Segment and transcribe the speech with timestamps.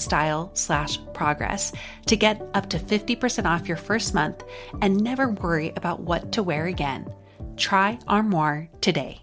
[0.00, 1.72] style slash progress
[2.06, 4.44] to get up to 50% off your first month
[4.80, 7.12] and never worry about what to wear again.
[7.56, 9.22] Try Armoire today.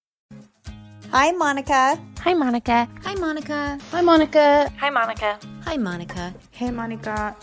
[1.11, 1.99] Hi, Monica.
[2.19, 2.87] Hi, Monica.
[3.03, 3.77] Hi, Monica.
[3.91, 4.71] Hi, Monica.
[4.79, 5.39] Hi, Monica.
[5.65, 6.33] Hi, Monica.
[6.51, 7.35] Hey, Monica.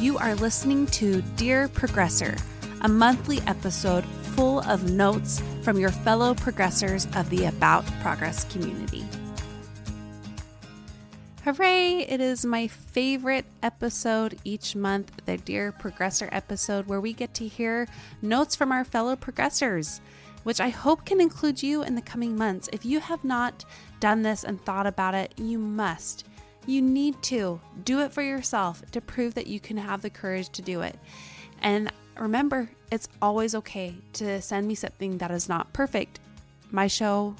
[0.00, 2.40] You are listening to Dear Progressor,
[2.80, 9.04] a monthly episode full of notes from your fellow progressors of the About Progress community.
[11.44, 12.06] Hooray!
[12.08, 17.46] It is my favorite episode each month, the Dear Progressor episode, where we get to
[17.46, 17.88] hear
[18.22, 20.00] notes from our fellow progressors
[20.44, 22.68] which I hope can include you in the coming months.
[22.72, 23.64] If you have not
[24.00, 26.26] done this and thought about it, you must.
[26.66, 30.48] You need to do it for yourself to prove that you can have the courage
[30.50, 30.98] to do it.
[31.60, 36.20] And remember, it's always okay to send me something that is not perfect.
[36.70, 37.34] My show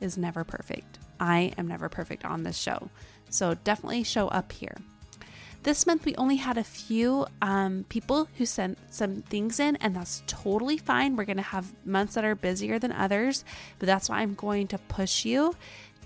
[0.00, 0.98] is never perfect.
[1.18, 2.90] I am never perfect on this show.
[3.30, 4.76] So definitely show up here.
[5.66, 9.96] This month we only had a few um, people who sent some things in, and
[9.96, 11.16] that's totally fine.
[11.16, 13.44] We're going to have months that are busier than others,
[13.80, 15.56] but that's why I'm going to push you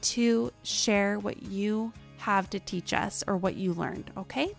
[0.01, 4.55] to share what you have to teach us or what you learned, okay?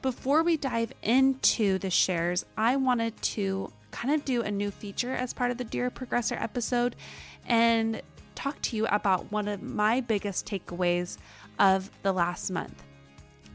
[0.00, 5.12] Before we dive into the shares, I wanted to kind of do a new feature
[5.12, 6.96] as part of the Dear Progressor episode
[7.46, 8.00] and
[8.34, 11.18] talk to you about one of my biggest takeaways
[11.58, 12.82] of the last month.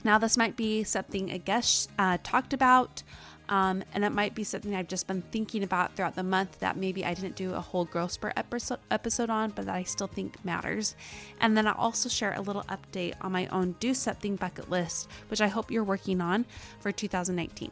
[0.03, 3.03] Now, this might be something a guest uh, talked about,
[3.49, 6.77] um, and it might be something I've just been thinking about throughout the month that
[6.77, 10.43] maybe I didn't do a whole growth spurt episode, on, but that I still think
[10.43, 10.95] matters.
[11.39, 15.09] And then I'll also share a little update on my own do something bucket list,
[15.29, 16.45] which I hope you're working on
[16.79, 17.71] for 2019.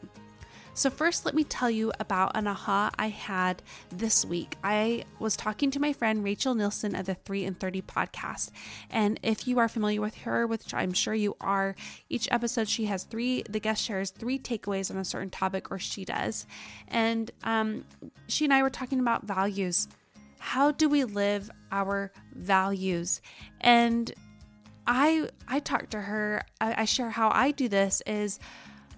[0.78, 4.58] So, first, let me tell you about an aha I had this week.
[4.62, 8.52] I was talking to my friend Rachel Nielsen of the 3 and 30 podcast.
[8.90, 11.78] And if you are familiar with her, which I'm sure you are,
[12.10, 15.80] each episode she has three, the guest shares three takeaways on a certain topic, or
[15.80, 16.46] she does.
[16.90, 17.86] And um,
[18.28, 19.88] she and I were talking about values.
[20.40, 23.22] How do we live our values?
[23.62, 24.14] And
[24.86, 26.44] I I talked to her.
[26.60, 28.40] I, I share how I do this is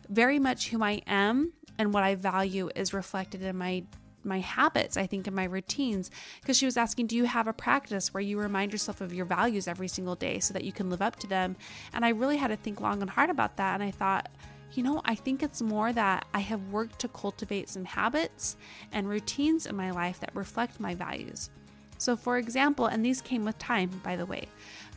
[0.10, 3.84] very much who I am and what I value is reflected in my
[4.24, 6.12] my habits, I think, in my routines.
[6.42, 9.26] Because she was asking, Do you have a practice where you remind yourself of your
[9.26, 11.56] values every single day so that you can live up to them?
[11.94, 13.76] And I really had to think long and hard about that.
[13.76, 14.30] And I thought,
[14.74, 18.58] you know, I think it's more that I have worked to cultivate some habits
[18.92, 21.50] and routines in my life that reflect my values.
[21.98, 24.48] So, for example, and these came with time, by the way,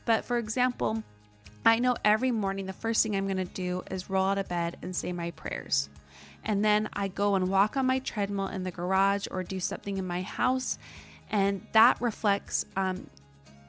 [0.04, 1.02] but for example,
[1.64, 4.48] I know every morning the first thing I'm going to do is roll out of
[4.48, 5.88] bed and say my prayers.
[6.44, 9.98] And then I go and walk on my treadmill in the garage or do something
[9.98, 10.78] in my house.
[11.30, 13.06] And that reflects um,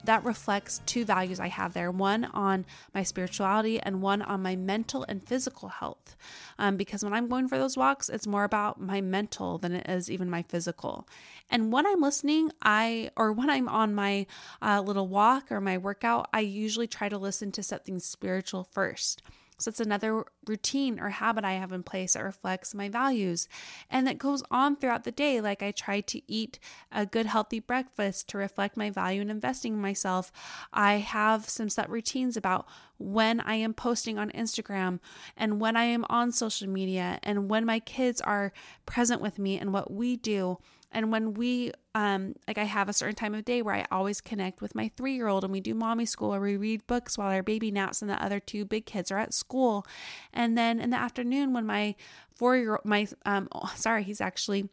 [0.03, 4.55] that reflects two values I have there one on my spirituality and one on my
[4.55, 6.15] mental and physical health.
[6.57, 9.87] Um, because when I'm going for those walks, it's more about my mental than it
[9.87, 11.07] is even my physical.
[11.49, 14.25] And when I'm listening, I, or when I'm on my
[14.61, 19.21] uh, little walk or my workout, I usually try to listen to something spiritual first.
[19.61, 23.47] So it's another routine or habit I have in place that reflects my values.
[23.89, 25.39] And that goes on throughout the day.
[25.39, 26.59] Like I try to eat
[26.91, 30.31] a good, healthy breakfast to reflect my value in investing in myself.
[30.73, 32.67] I have some set routines about
[32.97, 34.99] when I am posting on Instagram
[35.37, 38.53] and when I am on social media and when my kids are
[38.85, 40.57] present with me and what we do
[40.91, 44.21] and when we, um, like I have a certain time of day where I always
[44.21, 47.17] connect with my three year old and we do mommy school or we read books
[47.17, 49.85] while our baby naps and the other two big kids are at school.
[50.33, 51.95] And then in the afternoon, when my
[52.35, 54.69] four year old, my, um, oh, sorry, he's actually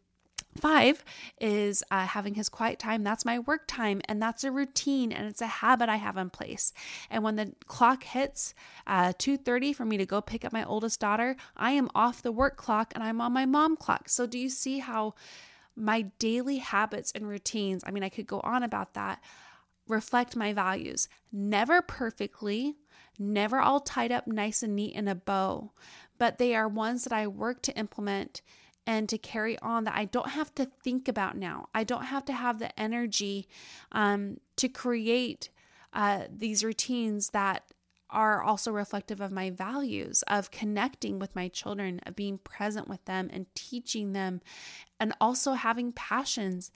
[0.56, 1.04] five
[1.40, 3.04] is uh, having his quiet time.
[3.04, 6.30] That's my work time and that's a routine and it's a habit i have in
[6.30, 6.72] place.
[7.10, 8.54] And when the clock hits
[8.86, 12.32] uh, 2.30 for me to go pick up my oldest daughter i am off the
[12.32, 14.08] work clock and i'm on my mom clock.
[14.08, 15.14] So do you see how
[15.78, 19.22] my daily habits and routines, I mean, I could go on about that,
[19.86, 21.08] reflect my values.
[21.32, 22.76] Never perfectly,
[23.18, 25.72] never all tied up nice and neat in a bow,
[26.18, 28.42] but they are ones that I work to implement
[28.86, 31.68] and to carry on that I don't have to think about now.
[31.74, 33.46] I don't have to have the energy
[33.92, 35.50] um, to create
[35.92, 37.64] uh, these routines that
[38.10, 43.04] are also reflective of my values of connecting with my children, of being present with
[43.04, 44.40] them and teaching them,
[44.98, 46.70] and also having passions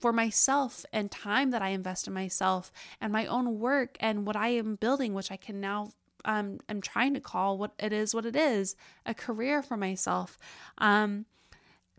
[0.00, 4.36] for myself and time that I invest in myself and my own work and what
[4.36, 5.92] I am building, which I can now
[6.24, 8.76] um am trying to call what it is what it is,
[9.06, 10.38] a career for myself.
[10.78, 11.26] Um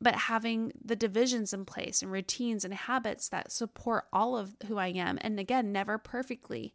[0.01, 4.77] but having the divisions in place and routines and habits that support all of who
[4.77, 6.73] I am and again never perfectly.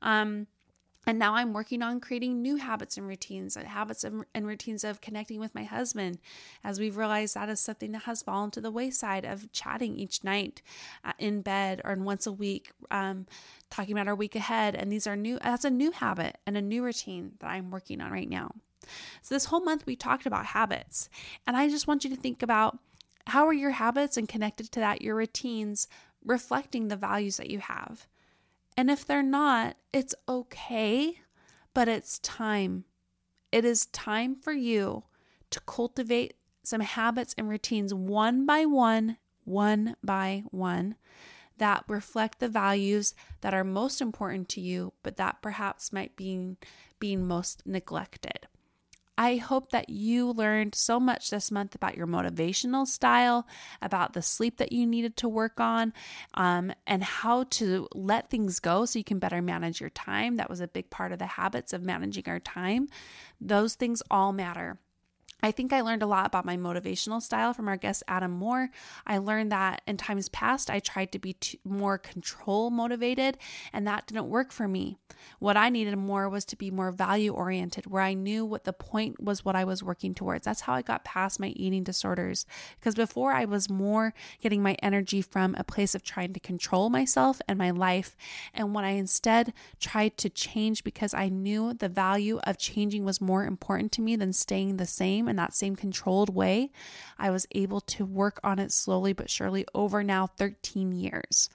[0.00, 0.46] Um
[1.06, 5.40] and now I'm working on creating new habits and routines, habits and routines of connecting
[5.40, 6.18] with my husband,
[6.62, 10.22] as we've realized that is something that has fallen to the wayside of chatting each
[10.24, 10.60] night
[11.02, 13.26] uh, in bed or once a week, um,
[13.70, 14.74] talking about our week ahead.
[14.74, 18.00] And these are new, that's a new habit and a new routine that I'm working
[18.02, 18.54] on right now.
[19.22, 21.08] So, this whole month we talked about habits,
[21.46, 22.78] and I just want you to think about
[23.28, 25.86] how are your habits and connected to that, your routines
[26.24, 28.06] reflecting the values that you have.
[28.76, 31.20] And if they're not, it's okay,
[31.74, 32.84] but it's time.
[33.52, 35.04] It is time for you
[35.50, 40.94] to cultivate some habits and routines one by one, one by one,
[41.58, 46.56] that reflect the values that are most important to you, but that perhaps might be
[46.98, 48.46] being most neglected.
[49.20, 53.46] I hope that you learned so much this month about your motivational style,
[53.82, 55.92] about the sleep that you needed to work on,
[56.32, 60.36] um, and how to let things go so you can better manage your time.
[60.36, 62.88] That was a big part of the habits of managing our time.
[63.38, 64.78] Those things all matter.
[65.42, 68.70] I think I learned a lot about my motivational style from our guest Adam Moore.
[69.06, 73.38] I learned that in times past, I tried to be more control motivated,
[73.72, 74.98] and that didn't work for me.
[75.38, 78.72] What I needed more was to be more value oriented, where I knew what the
[78.72, 80.44] point was, what I was working towards.
[80.44, 82.46] That's how I got past my eating disorders.
[82.78, 86.90] Because before, I was more getting my energy from a place of trying to control
[86.90, 88.16] myself and my life.
[88.54, 93.20] And when I instead tried to change because I knew the value of changing was
[93.20, 96.70] more important to me than staying the same in that same controlled way,
[97.18, 101.48] I was able to work on it slowly but surely over now 13 years.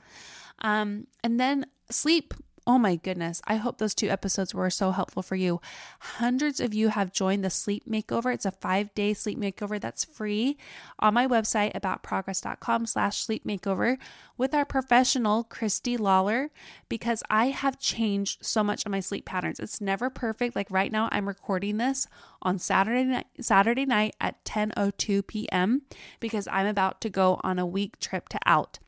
[0.60, 2.34] Um, and then sleep
[2.68, 3.44] Oh my goodness.
[3.46, 5.62] I hope those two episodes were so helpful for you.
[6.00, 8.34] Hundreds of you have joined the sleep makeover.
[8.34, 10.58] It's a five day sleep makeover that's free
[10.98, 13.98] on my website aboutprogress.com slash sleep makeover
[14.36, 16.50] with our professional Christy Lawler
[16.90, 19.60] because I have changed so much of my sleep patterns.
[19.60, 20.56] It's never perfect.
[20.56, 22.08] Like right now, I'm recording this
[22.42, 25.84] on Saturday night, Saturday night at 10:02 p.m.
[26.20, 28.80] because I'm about to go on a week trip to out.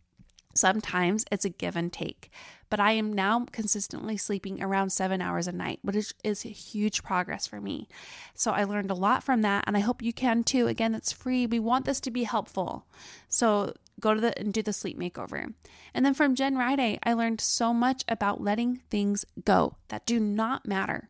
[0.55, 2.31] Sometimes it's a give and take
[2.69, 7.47] but I am now consistently sleeping around seven hours a night, which is huge progress
[7.47, 7.88] for me.
[8.33, 10.67] So I learned a lot from that, and I hope you can too.
[10.67, 11.45] Again, it's free.
[11.45, 12.86] We want this to be helpful.
[13.29, 15.53] So go to the and do the sleep makeover.
[15.93, 20.19] And then from Jen Riday, I learned so much about letting things go that do
[20.19, 21.09] not matter.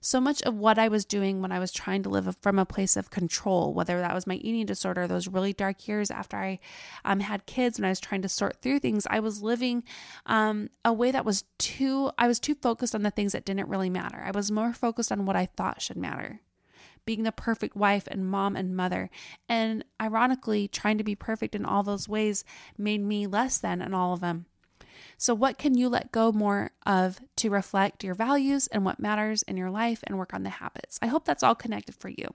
[0.00, 2.66] So much of what I was doing when I was trying to live from a
[2.66, 6.58] place of control, whether that was my eating disorder, those really dark years after I
[7.04, 9.84] um, had kids, when I was trying to sort through things, I was living
[10.26, 13.68] um, a way that was too, I was too focused on the things that didn't
[13.68, 14.22] really matter.
[14.24, 16.40] I was more focused on what I thought should matter
[17.06, 19.10] being the perfect wife and mom and mother.
[19.48, 22.44] And ironically, trying to be perfect in all those ways
[22.78, 24.46] made me less than in all of them.
[25.16, 29.42] So, what can you let go more of to reflect your values and what matters
[29.42, 30.98] in your life and work on the habits?
[31.02, 32.34] I hope that's all connected for you.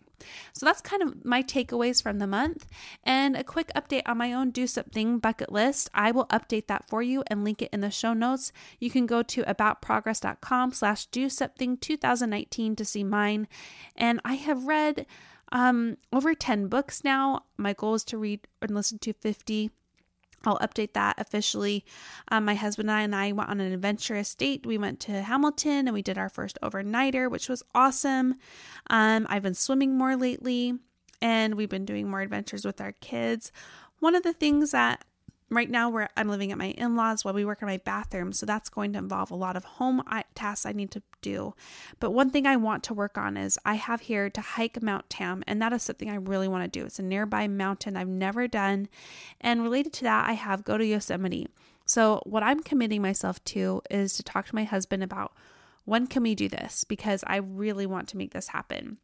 [0.53, 2.67] So, that's kind of my takeaways from the month.
[3.03, 5.89] And a quick update on my own do something bucket list.
[5.93, 8.51] I will update that for you and link it in the show notes.
[8.79, 13.47] You can go to aboutprogress.com slash do something 2019 to see mine.
[13.95, 15.05] And I have read
[15.51, 17.43] um, over 10 books now.
[17.57, 19.71] My goal is to read and listen to 50
[20.45, 21.85] I'll update that officially.
[22.29, 24.65] Um, my husband and I and I went on an adventurous date.
[24.65, 28.35] We went to Hamilton and we did our first overnighter, which was awesome.
[28.89, 30.75] Um, I've been swimming more lately
[31.21, 33.51] and we've been doing more adventures with our kids.
[33.99, 35.03] One of the things that
[35.49, 38.45] right now where I'm living at my in-laws while we work in my bathroom, so
[38.45, 40.01] that's going to involve a lot of home
[40.35, 41.53] tasks I need to do.
[41.99, 45.09] But one thing I want to work on is I have here to hike Mount
[45.09, 46.85] Tam, and that is something I really want to do.
[46.85, 48.89] It's a nearby mountain I've never done,
[49.41, 51.47] and related to that, I have go to Yosemite.
[51.85, 55.33] So what I'm committing myself to is to talk to my husband about
[55.85, 58.97] when can we do this because I really want to make this happen.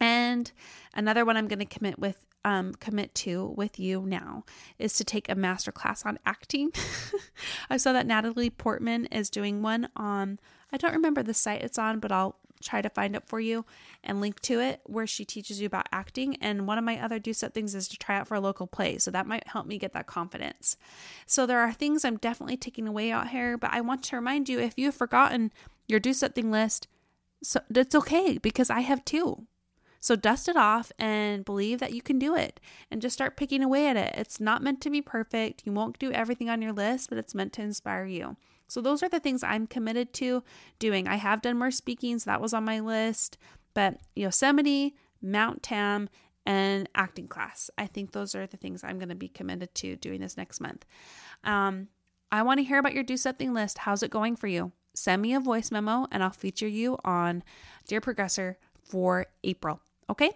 [0.00, 0.50] And
[0.94, 4.44] another one I'm going to commit with um, commit to with you now
[4.78, 6.72] is to take a master class on acting.
[7.70, 10.38] I saw that Natalie Portman is doing one on,
[10.72, 13.64] I don't remember the site it's on, but I'll try to find it for you
[14.04, 16.36] and link to it where she teaches you about acting.
[16.36, 18.66] And one of my other do set things is to try out for a local
[18.66, 18.98] play.
[18.98, 20.76] So that might help me get that confidence.
[21.26, 24.48] So there are things I'm definitely taking away out here, but I want to remind
[24.48, 25.52] you if you have forgotten
[25.88, 26.86] your do something list,
[27.42, 29.46] so that's okay because I have two.
[30.00, 32.58] So dust it off and believe that you can do it
[32.90, 34.14] and just start picking away at it.
[34.16, 35.62] It's not meant to be perfect.
[35.66, 38.36] You won't do everything on your list, but it's meant to inspire you.
[38.66, 40.42] So those are the things I'm committed to
[40.78, 41.06] doing.
[41.06, 43.36] I have done more speaking, so that was on my list,
[43.74, 46.08] but Yosemite, Mount Tam,
[46.46, 47.70] and acting class.
[47.76, 50.60] I think those are the things I'm going to be committed to doing this next
[50.60, 50.86] month.
[51.44, 51.88] Um,
[52.32, 53.78] I want to hear about your do something list.
[53.78, 54.72] How's it going for you?
[54.94, 57.42] Send me a voice memo and I'll feature you on
[57.86, 59.80] Dear Progressor for April.
[60.10, 60.32] Okay?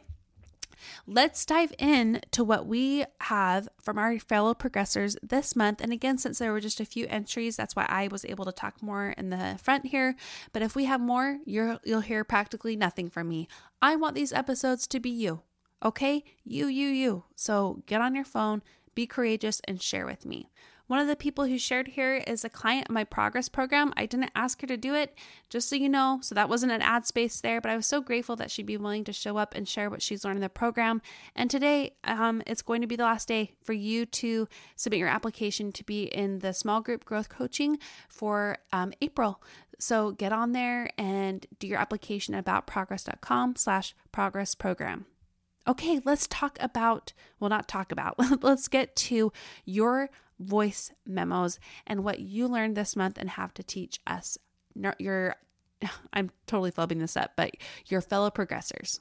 [1.06, 5.80] Let's dive in to what we have from our fellow progressors this month.
[5.80, 8.52] And again, since there were just a few entries, that's why I was able to
[8.52, 10.14] talk more in the front here.
[10.52, 13.48] But if we have more, you're, you'll hear practically nothing from me.
[13.82, 15.42] I want these episodes to be you.
[15.84, 16.24] Okay?
[16.44, 17.24] You, you, you.
[17.34, 18.62] So get on your phone,
[18.94, 20.50] be courageous, and share with me.
[20.86, 23.94] One of the people who shared here is a client in my progress program.
[23.96, 25.16] I didn't ask her to do it,
[25.48, 26.18] just so you know.
[26.22, 28.76] So that wasn't an ad space there, but I was so grateful that she'd be
[28.76, 31.00] willing to show up and share what she's learned in the program.
[31.34, 35.08] And today, um, it's going to be the last day for you to submit your
[35.08, 39.42] application to be in the small group growth coaching for um, April.
[39.78, 45.06] So get on there and do your application about progress.com slash progress program.
[45.66, 49.32] Okay, let's talk about, well, not talk about, let's get to
[49.64, 54.38] your voice memos and what you learned this month and have to teach us,
[54.98, 55.36] your,
[56.12, 57.52] I'm totally flubbing this up, but
[57.86, 59.00] your fellow progressors.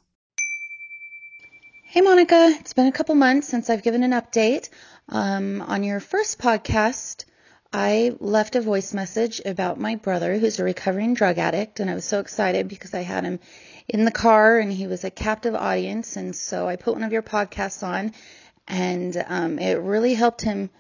[1.94, 2.56] Hey, Monica.
[2.60, 4.70] It's been a couple months since I've given an update.
[5.10, 7.26] Um, on your first podcast,
[7.72, 11.94] I left a voice message about my brother who's a recovering drug addict, and I
[11.94, 13.40] was so excited because I had him
[13.88, 16.16] in the car and he was a captive audience.
[16.16, 18.14] And so I put one of your podcasts on,
[18.68, 20.72] and um, it really helped him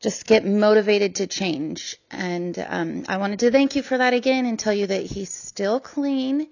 [0.00, 1.96] just get motivated to change.
[2.10, 5.32] And um, I wanted to thank you for that again and tell you that he's
[5.32, 6.48] still clean.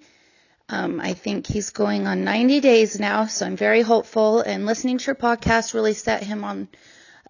[0.69, 4.41] Um, I think he's going on 90 days now, so I'm very hopeful.
[4.41, 6.67] And listening to your podcast really set him on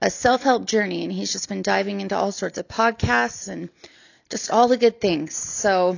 [0.01, 3.69] a self help journey, and he's just been diving into all sorts of podcasts and
[4.29, 5.35] just all the good things.
[5.35, 5.97] So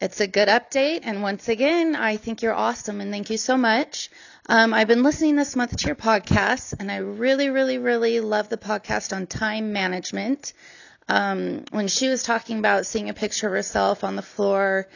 [0.00, 1.00] it's a good update.
[1.04, 4.10] And once again, I think you're awesome, and thank you so much.
[4.50, 8.48] Um, I've been listening this month to your podcast, and I really, really, really love
[8.48, 10.54] the podcast on time management.
[11.06, 14.88] Um, when she was talking about seeing a picture of herself on the floor,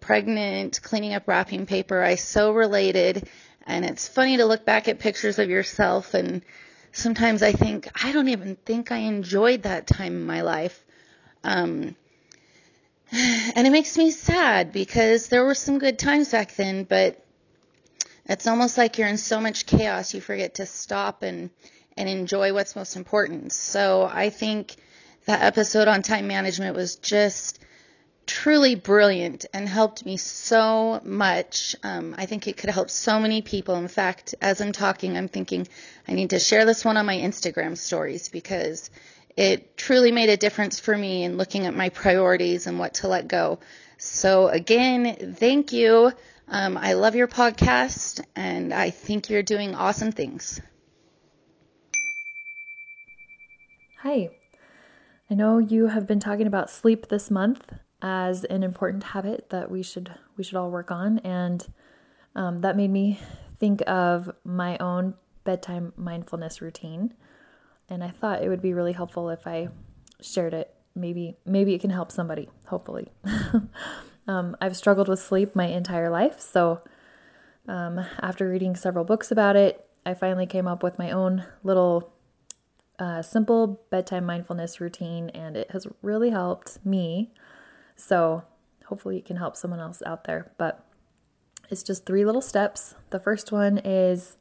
[0.00, 3.30] pregnant, cleaning up wrapping paper, I so related.
[3.66, 6.42] And it's funny to look back at pictures of yourself, and
[6.92, 10.84] sometimes I think, I don't even think I enjoyed that time in my life.
[11.44, 11.96] Um,
[13.10, 17.24] and it makes me sad because there were some good times back then, but
[18.28, 21.50] it's almost like you're in so much chaos you forget to stop and
[21.96, 23.52] and enjoy what's most important.
[23.52, 24.76] So I think
[25.24, 27.58] that episode on time management was just
[28.24, 31.74] truly brilliant and helped me so much.
[31.82, 33.74] Um, I think it could help so many people.
[33.76, 35.66] In fact, as I'm talking, I'm thinking
[36.06, 38.90] I need to share this one on my Instagram stories because
[39.36, 43.08] it truly made a difference for me in looking at my priorities and what to
[43.08, 43.58] let go.
[43.96, 46.12] So, again, thank you.
[46.50, 50.60] Um, I love your podcast and I think you're doing awesome things.
[54.02, 54.30] Hi.
[55.30, 59.70] I know you have been talking about sleep this month as an important habit that
[59.70, 61.66] we should we should all work on, and
[62.34, 63.20] um, that made me
[63.58, 65.14] think of my own
[65.44, 67.12] bedtime mindfulness routine.
[67.90, 69.68] And I thought it would be really helpful if I
[70.22, 70.72] shared it.
[70.94, 72.48] Maybe maybe it can help somebody.
[72.66, 73.08] Hopefully,
[74.28, 76.82] um, I've struggled with sleep my entire life, so
[77.66, 82.12] um, after reading several books about it, I finally came up with my own little
[82.98, 87.30] uh, simple bedtime mindfulness routine, and it has really helped me.
[87.94, 88.44] So,
[88.86, 90.52] hopefully, it can help someone else out there.
[90.58, 90.84] But
[91.68, 92.94] it's just three little steps.
[93.10, 94.36] The first one is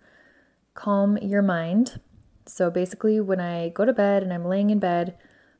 [0.73, 1.99] calm your mind.
[2.45, 5.17] So, basically, when I go to bed and I'm laying in bed,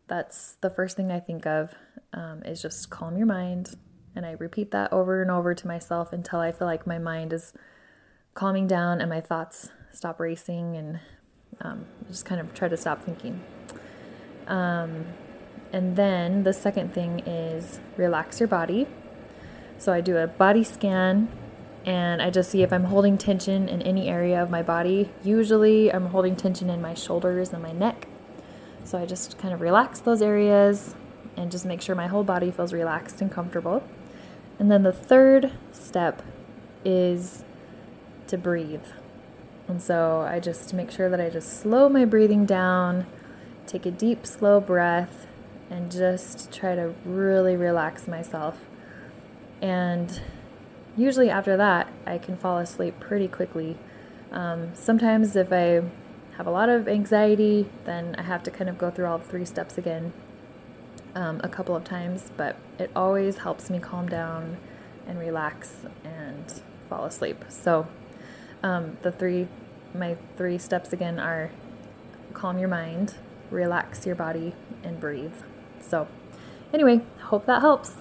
[0.07, 1.73] that's the first thing I think of
[2.13, 3.75] um, is just calm your mind.
[4.17, 7.31] And I repeat that over and over to myself until I feel like my mind
[7.31, 7.53] is
[8.33, 10.99] calming down and my thoughts stop racing and
[11.61, 13.43] um, just kind of try to stop thinking.
[14.47, 15.05] Um,
[15.71, 18.87] and then the second thing is relax your body.
[19.77, 21.31] So I do a body scan
[21.85, 25.11] and I just see if I'm holding tension in any area of my body.
[25.23, 28.07] Usually I'm holding tension in my shoulders and my neck.
[28.83, 30.95] So I just kind of relax those areas
[31.35, 33.83] and just make sure my whole body feels relaxed and comfortable.
[34.59, 36.21] And then the third step
[36.83, 37.43] is
[38.27, 38.85] to breathe.
[39.67, 43.05] And so I just make sure that I just slow my breathing down,
[43.65, 45.27] take a deep, slow breath,
[45.69, 48.59] and just try to really relax myself.
[49.61, 50.21] And
[50.95, 53.77] usually after that, I can fall asleep pretty quickly.
[54.31, 55.83] Um, sometimes, if I
[56.37, 59.45] have a lot of anxiety, then I have to kind of go through all three
[59.45, 60.13] steps again
[61.17, 64.57] um, a couple of times, but it always helps me calm down
[65.07, 67.43] and relax and fall asleep.
[67.49, 67.87] So,
[68.61, 69.47] um, the three,
[69.95, 71.49] my three steps again are
[72.33, 73.15] calm your mind,
[73.49, 74.53] relax your body,
[74.83, 75.33] and breathe.
[75.81, 76.07] So,
[76.71, 77.95] anyway, hope that helps.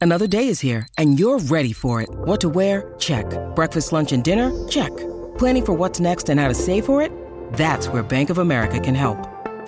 [0.00, 2.08] Another day is here, and you're ready for it.
[2.10, 2.94] What to wear?
[2.98, 3.26] Check.
[3.56, 4.68] Breakfast, lunch, and dinner?
[4.68, 4.94] Check.
[5.38, 7.12] Planning for what's next and how to save for it?
[7.54, 9.37] That's where Bank of America can help.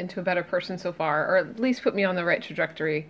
[0.00, 3.08] into a better person so far, or at least put me on the right trajectory.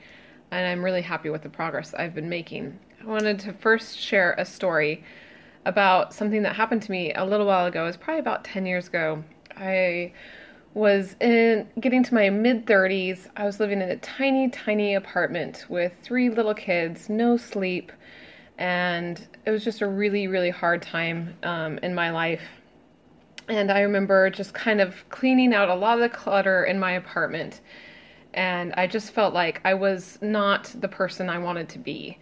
[0.51, 2.79] And I'm really happy with the progress I've been making.
[3.01, 5.05] I wanted to first share a story
[5.65, 7.85] about something that happened to me a little while ago.
[7.85, 9.23] It was probably about 10 years ago.
[9.57, 10.13] I
[10.75, 13.27] was in getting to my mid 30s.
[13.37, 17.93] I was living in a tiny, tiny apartment with three little kids, no sleep,
[18.59, 22.60] and it was just a really, really hard time um, in my life.
[23.51, 26.93] And I remember just kind of cleaning out a lot of the clutter in my
[26.93, 27.61] apartment.
[28.33, 32.17] And I just felt like I was not the person I wanted to be.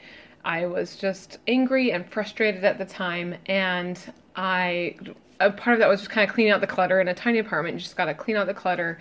[0.44, 3.98] I was just angry and frustrated at the time, and
[4.34, 4.96] I
[5.40, 7.38] a part of that was just kind of cleaning out the clutter in a tiny
[7.38, 7.74] apartment.
[7.74, 8.98] You just got to clean out the clutter,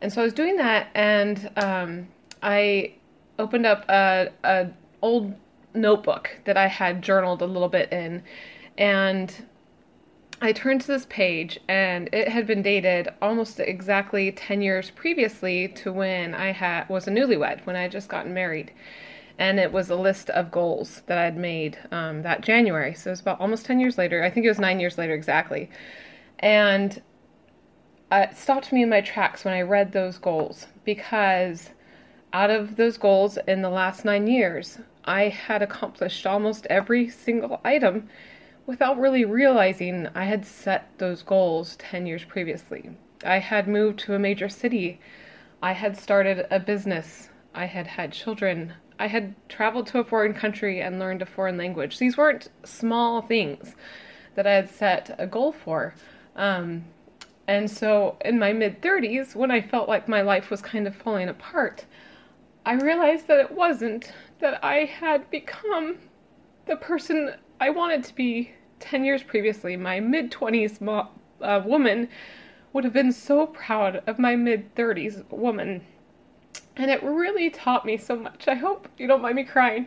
[0.00, 2.08] and so I was doing that, and um,
[2.42, 2.94] I
[3.38, 4.70] opened up a, a
[5.02, 5.34] old
[5.74, 8.24] notebook that I had journaled a little bit in,
[8.76, 9.32] and
[10.42, 15.68] I turned to this page, and it had been dated almost exactly ten years previously
[15.68, 18.72] to when I had was a newlywed, when I had just gotten married
[19.38, 22.94] and it was a list of goals that I'd made um, that January.
[22.94, 24.22] So it was about almost 10 years later.
[24.22, 25.70] I think it was nine years later exactly.
[26.38, 27.00] And
[28.12, 31.70] it stopped me in my tracks when I read those goals because
[32.32, 37.60] out of those goals in the last nine years, I had accomplished almost every single
[37.64, 38.08] item
[38.72, 42.88] without really realizing I had set those goals 10 years previously.
[43.22, 44.98] I had moved to a major city.
[45.62, 47.28] I had started a business.
[47.54, 48.72] I had had children.
[48.98, 51.98] I had traveled to a foreign country and learned a foreign language.
[51.98, 53.76] These weren't small things
[54.36, 55.94] that I had set a goal for.
[56.34, 56.86] Um,
[57.46, 60.96] and so in my mid 30s, when I felt like my life was kind of
[60.96, 61.84] falling apart,
[62.64, 65.98] I realized that it wasn't, that I had become
[66.64, 71.08] the person I wanted to be 10 years previously, my mid 20s mo-
[71.40, 72.08] uh, woman,
[72.72, 75.82] would have been so proud of my mid 30s woman.
[76.76, 78.48] And it really taught me so much.
[78.48, 79.86] I hope you don't mind me crying.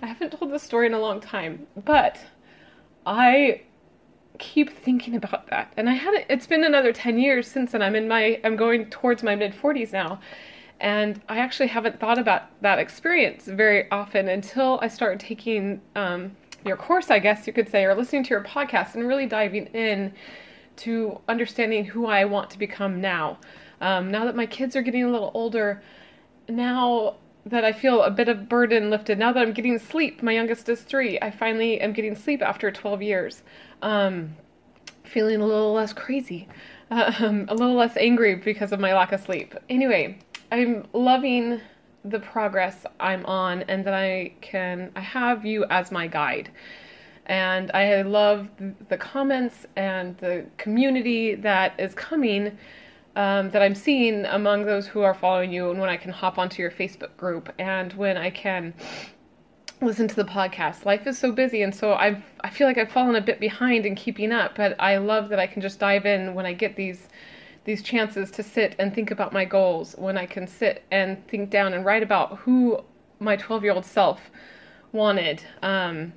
[0.00, 2.18] I haven't told this story in a long time, but
[3.06, 3.62] I
[4.38, 5.72] keep thinking about that.
[5.76, 8.56] And I had it, it's been another 10 years since and I'm in my I'm
[8.56, 10.20] going towards my mid 40s now.
[10.80, 16.36] And I actually haven't thought about that experience very often until I started taking um,
[16.64, 19.66] your course, I guess you could say, or listening to your podcast and really diving
[19.66, 20.12] in
[20.76, 23.38] to understanding who I want to become now.
[23.80, 25.82] Um, now that my kids are getting a little older,
[26.48, 30.32] now that I feel a bit of burden lifted, now that I'm getting sleep, my
[30.32, 33.42] youngest is three, I finally am getting sleep after 12 years.
[33.82, 34.36] Um,
[35.04, 36.48] feeling a little less crazy,
[36.90, 39.54] um, a little less angry because of my lack of sleep.
[39.68, 40.18] Anyway,
[40.50, 41.60] I'm loving
[42.04, 46.50] the progress I'm on and that I can I have you as my guide.
[47.26, 48.48] And I love
[48.88, 52.58] the comments and the community that is coming
[53.14, 56.38] um, that I'm seeing among those who are following you, and when I can hop
[56.38, 58.72] onto your Facebook group, and when I can
[59.82, 60.84] listen to the podcast.
[60.84, 63.84] Life is so busy, and so I've I feel like I've fallen a bit behind
[63.84, 64.54] in keeping up.
[64.56, 67.08] But I love that I can just dive in when I get these
[67.64, 69.94] these chances to sit and think about my goals.
[69.98, 72.82] When I can sit and think down and write about who
[73.20, 74.30] my 12 year old self
[74.92, 75.42] wanted.
[75.62, 76.12] Um,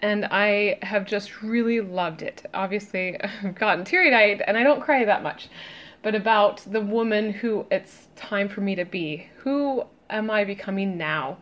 [0.00, 2.46] and I have just really loved it.
[2.54, 5.48] Obviously, I've gotten teary eyed, and I don't cry that much
[6.02, 9.28] but about the woman who it's time for me to be.
[9.38, 11.38] Who am I becoming now?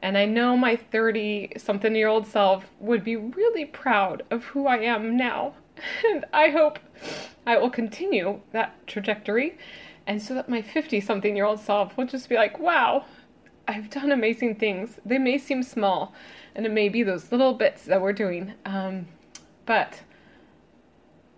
[0.00, 4.66] And I know my 30 something year old self would be really proud of who
[4.66, 5.54] I am now.
[6.04, 6.78] And I hope
[7.46, 9.58] I will continue that trajectory.
[10.06, 13.04] And so that my 50 something year old self will just be like, wow,
[13.68, 14.98] I've done amazing things.
[15.04, 16.14] They may seem small,
[16.54, 18.54] and it may be those little bits that we're doing.
[18.64, 19.06] Um,
[19.66, 20.00] but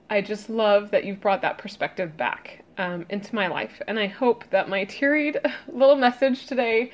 [0.09, 3.83] I just love that you've brought that perspective back um, into my life.
[3.89, 5.35] And I hope that my teary
[5.73, 6.93] little message today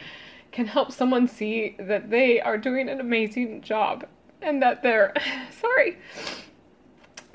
[0.52, 4.06] can help someone see that they are doing an amazing job
[4.40, 5.12] and that they're,
[5.60, 5.98] sorry,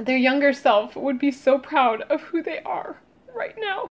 [0.05, 2.97] their younger self would be so proud of who they are
[3.33, 3.87] right now.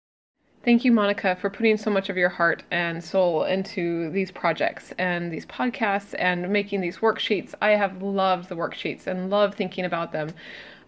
[0.64, 4.94] Thank you, Monica, for putting so much of your heart and soul into these projects
[4.96, 7.54] and these podcasts and making these worksheets.
[7.60, 10.32] I have loved the worksheets and love thinking about them.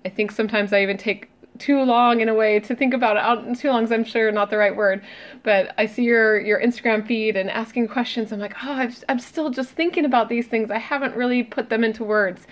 [0.07, 3.59] I think sometimes I even take too long in a way to think about it.
[3.59, 5.03] Too long is I'm sure not the right word,
[5.43, 8.33] but I see your your Instagram feed and asking questions.
[8.33, 10.71] I'm like, oh, i I'm still just thinking about these things.
[10.71, 12.47] I haven't really put them into words,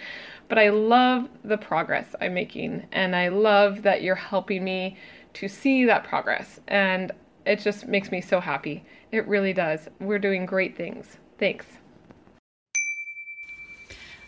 [0.49, 4.97] but I love the progress I'm making, and I love that you're helping me
[5.35, 7.13] to see that progress, and
[7.47, 8.85] it just makes me so happy.
[9.13, 9.89] It really does.
[10.01, 11.19] We're doing great things.
[11.39, 11.67] Thanks.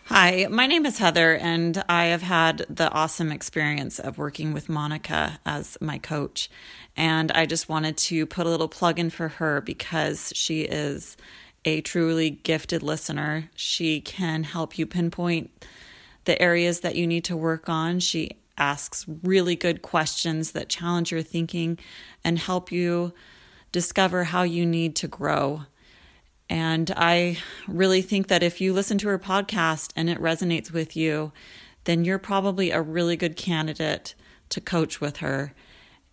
[0.09, 4.69] Hi, my name is Heather, and I have had the awesome experience of working with
[4.69, 6.49] Monica as my coach.
[6.95, 11.17] And I just wanted to put a little plug in for her because she is
[11.65, 13.49] a truly gifted listener.
[13.55, 15.51] She can help you pinpoint
[16.27, 17.99] the areas that you need to work on.
[17.99, 21.79] She asks really good questions that challenge your thinking
[22.23, 23.13] and help you
[23.71, 25.63] discover how you need to grow
[26.49, 27.37] and I
[27.67, 31.31] really think that if you listen to her podcast and it resonates with you,
[31.83, 34.15] then you're probably a really good candidate
[34.49, 35.53] to coach with her.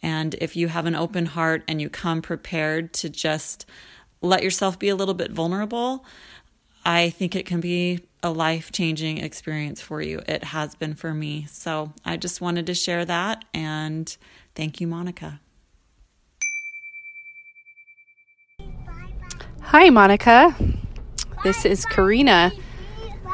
[0.03, 3.65] And if you have an open heart and you come prepared to just
[4.21, 6.05] let yourself be a little bit vulnerable,
[6.85, 10.23] I think it can be a life changing experience for you.
[10.27, 11.47] It has been for me.
[11.51, 13.45] So I just wanted to share that.
[13.53, 14.17] And
[14.55, 15.41] thank you, Monica.
[19.61, 20.57] Hi, Monica.
[21.45, 22.51] This is Karina.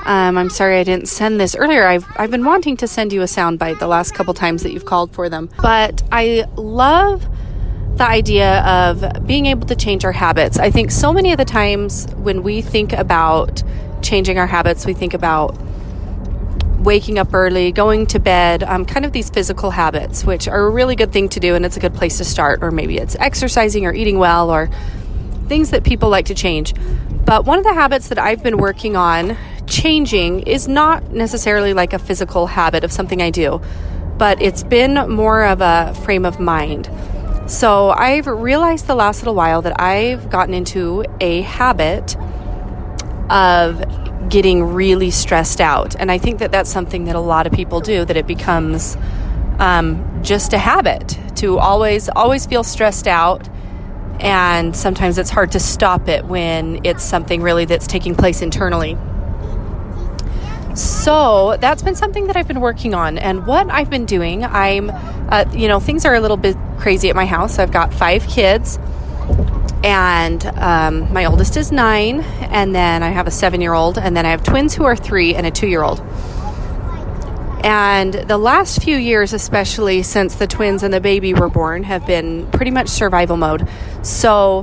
[0.07, 1.87] Um, I'm sorry I didn't send this earlier.
[1.87, 4.87] I've, I've been wanting to send you a soundbite the last couple times that you've
[4.87, 5.51] called for them.
[5.63, 7.25] But I love
[7.97, 10.59] the idea of being able to change our habits.
[10.59, 13.63] I think so many of the times when we think about
[14.03, 15.57] changing our habits, we think about
[16.81, 20.71] waking up early, going to bed, um, kind of these physical habits, which are a
[20.71, 22.63] really good thing to do and it's a good place to start.
[22.63, 24.71] Or maybe it's exercising or eating well or
[25.47, 26.75] things that people like to change.
[27.25, 29.37] But one of the habits that I've been working on
[29.67, 33.61] changing is not necessarily like a physical habit of something I do,
[34.17, 36.91] but it's been more of a frame of mind.
[37.47, 42.17] So I've realized the last little while that I've gotten into a habit
[43.31, 45.97] of getting really stressed out.
[45.97, 48.97] And I think that that's something that a lot of people do, that it becomes
[49.59, 53.49] um, just a habit to always, always feel stressed out
[54.21, 58.97] and sometimes it's hard to stop it when it's something really that's taking place internally.
[60.75, 63.19] So that's been something that I've been working on.
[63.19, 67.09] And what I've been doing, I'm, uh, you know, things are a little bit crazy
[67.09, 67.59] at my house.
[67.59, 68.79] I've got five kids,
[69.83, 74.17] and um, my oldest is nine, and then I have a seven year old, and
[74.17, 76.01] then I have twins who are three and a two year old.
[77.63, 82.07] And the last few years, especially since the twins and the baby were born, have
[82.07, 83.69] been pretty much survival mode.
[84.03, 84.63] So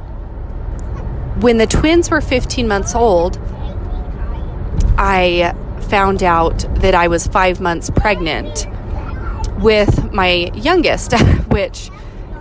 [1.39, 3.38] when the twins were 15 months old,
[4.97, 5.53] I
[5.89, 8.65] found out that I was five months pregnant
[9.60, 11.13] with my youngest,
[11.49, 11.91] which,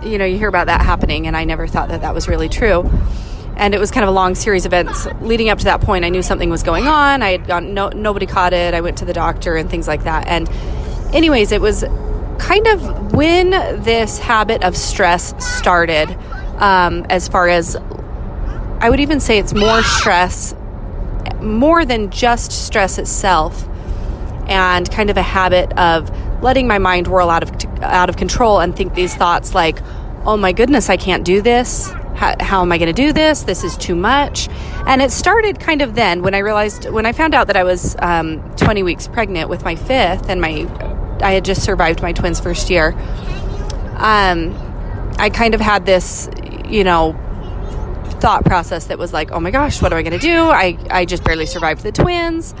[0.03, 2.49] you know, you hear about that happening, and I never thought that that was really
[2.49, 2.89] true.
[3.55, 6.05] And it was kind of a long series of events leading up to that point.
[6.05, 7.23] I knew something was going on.
[7.23, 8.73] I had gone, no, nobody caught it.
[8.73, 10.27] I went to the doctor and things like that.
[10.27, 10.47] And,
[11.13, 11.83] anyways, it was
[12.37, 16.15] kind of when this habit of stress started,
[16.57, 17.75] um, as far as
[18.79, 20.53] I would even say it's more stress
[21.41, 23.67] more than just stress itself
[24.47, 26.09] and kind of a habit of
[26.41, 29.79] letting my mind whirl out of out of control and think these thoughts like
[30.25, 33.43] oh my goodness i can't do this how, how am i going to do this
[33.43, 34.49] this is too much
[34.85, 37.63] and it started kind of then when i realized when i found out that i
[37.63, 40.67] was um, 20 weeks pregnant with my fifth and my
[41.21, 42.93] i had just survived my twins first year
[43.97, 44.55] um,
[45.17, 46.29] i kind of had this
[46.67, 47.13] you know
[48.19, 50.37] thought process that was like, oh my gosh, what am I going to do?
[50.37, 52.53] I, I just barely survived the twins.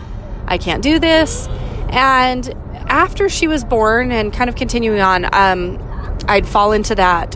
[0.45, 1.47] I can't do this.
[1.89, 2.45] And
[2.89, 5.77] after she was born and kind of continuing on, um,
[6.27, 7.35] I'd fall into that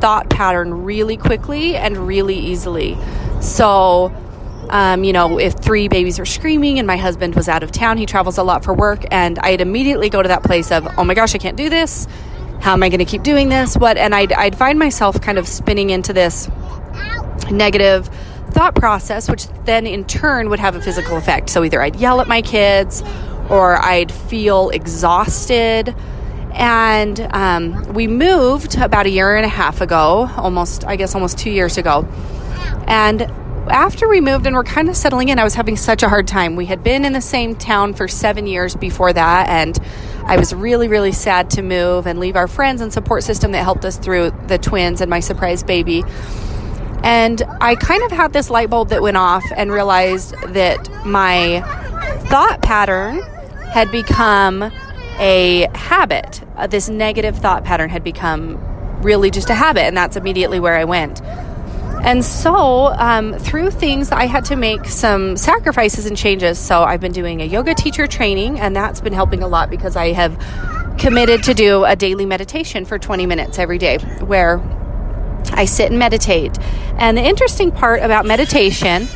[0.00, 2.96] thought pattern really quickly and really easily.
[3.40, 4.12] So,
[4.68, 7.98] um, you know, if three babies were screaming and my husband was out of town,
[7.98, 11.04] he travels a lot for work, and I'd immediately go to that place of, oh
[11.04, 12.06] my gosh, I can't do this.
[12.60, 13.76] How am I going to keep doing this?
[13.76, 13.96] What?
[13.96, 16.48] And I'd, I'd find myself kind of spinning into this
[17.50, 18.08] negative
[18.50, 21.50] thought process, which then in turn would have a physical effect.
[21.50, 23.02] So either I'd yell at my kids
[23.50, 25.94] or I'd feel exhausted.
[26.52, 31.38] And um, we moved about a year and a half ago, almost, I guess, almost
[31.38, 32.08] two years ago.
[32.86, 33.22] And
[33.68, 36.26] after we moved and we're kind of settling in, I was having such a hard
[36.26, 36.56] time.
[36.56, 39.78] We had been in the same town for seven years before that, and
[40.24, 43.62] I was really, really sad to move and leave our friends and support system that
[43.62, 46.04] helped us through the twins and my surprise baby.
[47.02, 51.60] And I kind of had this light bulb that went off and realized that my
[52.28, 53.20] thought pattern
[53.72, 54.70] had become
[55.18, 56.42] a habit.
[56.56, 58.58] Uh, this negative thought pattern had become
[59.02, 61.22] really just a habit, and that's immediately where I went.
[62.02, 66.58] And so, um, through things, I had to make some sacrifices and changes.
[66.58, 69.96] So, I've been doing a yoga teacher training, and that's been helping a lot because
[69.96, 70.38] I have
[70.98, 74.60] committed to do a daily meditation for 20 minutes every day where
[75.52, 76.58] I sit and meditate.
[76.98, 79.08] And the interesting part about meditation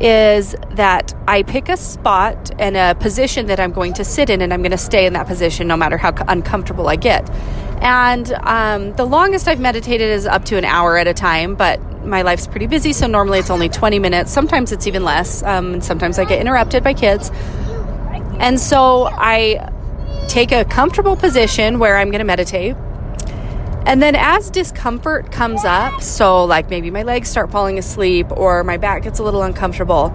[0.00, 4.40] is that I pick a spot and a position that I'm going to sit in,
[4.40, 7.28] and I'm going to stay in that position no matter how uncomfortable I get.
[7.80, 11.80] And um, the longest I've meditated is up to an hour at a time, but
[12.04, 14.32] my life's pretty busy, so normally it's only 20 minutes.
[14.32, 17.30] Sometimes it's even less, um, and sometimes I get interrupted by kids.
[18.40, 19.70] And so I
[20.28, 22.76] take a comfortable position where I'm going to meditate
[23.88, 28.62] and then as discomfort comes up, so like maybe my legs start falling asleep or
[28.62, 30.12] my back gets a little uncomfortable,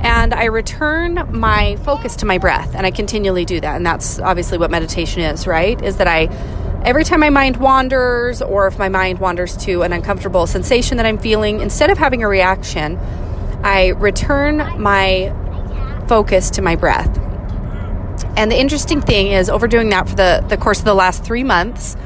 [0.00, 3.74] and I return my focus to my breath, and I continually do that.
[3.74, 5.82] And that's obviously what meditation is, right?
[5.82, 6.26] Is that I,
[6.84, 11.06] every time my mind wanders, or if my mind wanders to an uncomfortable sensation that
[11.06, 12.96] I'm feeling, instead of having a reaction,
[13.64, 15.34] I return my
[16.06, 17.18] focus to my breath.
[18.36, 21.24] And the interesting thing is, over doing that for the, the course of the last
[21.24, 21.96] three months,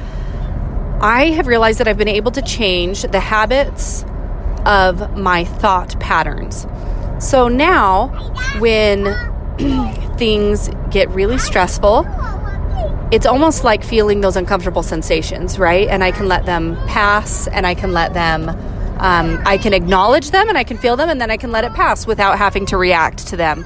[1.03, 4.05] I have realized that I've been able to change the habits
[4.65, 6.65] of my thought patterns.
[7.19, 8.07] So now,
[8.59, 9.13] when
[10.17, 12.05] things get really stressful,
[13.11, 15.89] it's almost like feeling those uncomfortable sensations, right?
[15.89, 18.47] And I can let them pass and I can let them,
[18.99, 21.65] um, I can acknowledge them and I can feel them and then I can let
[21.65, 23.65] it pass without having to react to them.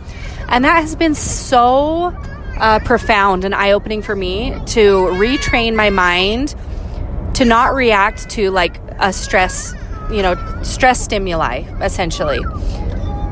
[0.50, 2.17] And that has been so
[2.58, 6.56] uh, profound and eye opening for me to retrain my mind
[7.38, 9.76] to not react to like a stress,
[10.10, 12.39] you know, stress stimuli, essentially.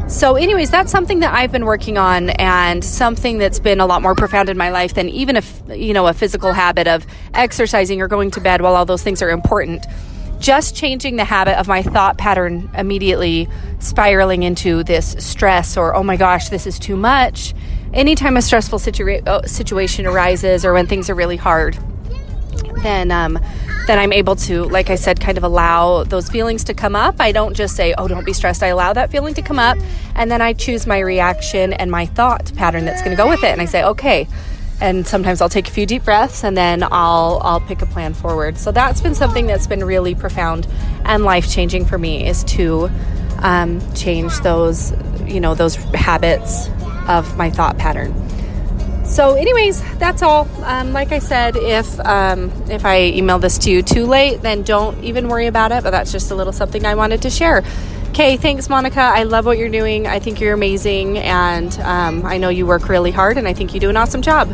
[0.08, 4.04] So, anyways, that's something that I've been working on and something that's been a lot
[4.04, 8.00] more profound in my life than even if, you know, a physical habit of exercising
[8.00, 9.84] or going to bed while all those things are important.
[10.38, 13.48] Just changing the habit of my thought pattern immediately
[13.80, 17.56] spiraling into this stress or, oh my gosh, this is too much.
[17.92, 21.76] Anytime a stressful situa- uh, situation arises or when things are really hard,
[22.84, 23.40] then um,
[23.88, 27.16] then I'm able to, like I said, kind of allow those feelings to come up.
[27.20, 28.64] I don't just say, oh, don't be stressed.
[28.64, 29.78] I allow that feeling to come up.
[30.16, 33.44] And then I choose my reaction and my thought pattern that's going to go with
[33.44, 33.52] it.
[33.52, 34.28] And I say, okay.
[34.82, 38.14] And sometimes I'll take a few deep breaths and then I'll I'll pick a plan
[38.14, 38.58] forward.
[38.58, 40.68] So that's been something that's been really profound
[41.06, 42.90] and life changing for me is to
[43.40, 44.92] um, change those
[45.26, 46.68] you know those habits
[47.08, 48.14] of my thought pattern.
[49.16, 50.46] So, anyways, that's all.
[50.66, 54.64] Um, like I said, if um, if I email this to you too late, then
[54.64, 55.84] don't even worry about it.
[55.84, 57.64] But that's just a little something I wanted to share.
[58.10, 59.00] Okay, thanks, Monica.
[59.00, 60.06] I love what you're doing.
[60.06, 63.74] I think you're amazing, and um, I know you work really hard, and I think
[63.74, 64.54] you do an awesome job.